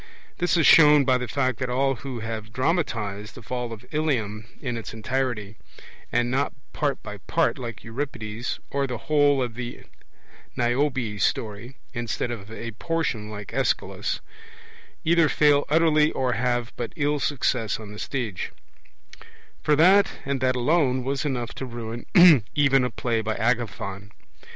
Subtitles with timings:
[0.39, 4.45] This is shown by the fact that all who have dramatized the fall of Ilium
[4.59, 5.57] in its entirety,
[6.11, 9.83] and not part by part, like Euripides, or the whole of the
[10.55, 14.21] Niobe story, instead of a portion, like Aeschylus,
[15.05, 18.51] either fail utterly or have but ill success on the stage;
[19.61, 24.09] for that and that alone was enough to ruin a play by Agathon.